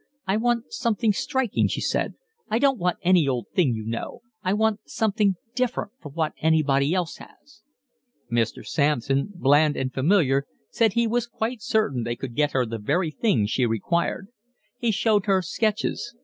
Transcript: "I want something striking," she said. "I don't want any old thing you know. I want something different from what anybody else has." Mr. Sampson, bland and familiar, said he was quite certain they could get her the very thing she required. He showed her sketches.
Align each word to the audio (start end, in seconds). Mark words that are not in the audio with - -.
"I 0.25 0.35
want 0.35 0.73
something 0.73 1.13
striking," 1.13 1.67
she 1.67 1.79
said. 1.79 2.15
"I 2.49 2.57
don't 2.57 2.79
want 2.79 2.97
any 3.03 3.27
old 3.27 3.49
thing 3.53 3.75
you 3.75 3.85
know. 3.85 4.21
I 4.41 4.51
want 4.51 4.79
something 4.87 5.35
different 5.53 5.91
from 6.01 6.13
what 6.13 6.33
anybody 6.41 6.91
else 6.91 7.17
has." 7.17 7.61
Mr. 8.31 8.65
Sampson, 8.65 9.31
bland 9.35 9.77
and 9.77 9.93
familiar, 9.93 10.45
said 10.71 10.93
he 10.93 11.05
was 11.05 11.27
quite 11.27 11.61
certain 11.61 12.01
they 12.01 12.15
could 12.15 12.33
get 12.33 12.53
her 12.53 12.65
the 12.65 12.79
very 12.79 13.11
thing 13.11 13.45
she 13.45 13.67
required. 13.67 14.29
He 14.79 14.89
showed 14.91 15.27
her 15.27 15.43
sketches. 15.43 16.15